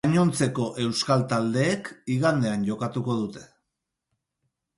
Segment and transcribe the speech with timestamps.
[0.09, 3.45] Gainontzeko euskal taldeek igandean jokatuko dute.